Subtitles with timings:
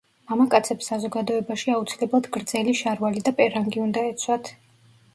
[0.29, 4.55] მამაკაცებს საზოგადოებაში აუცილებლად გრძელი შარვალი და პერანგი უნდა ეცვათ.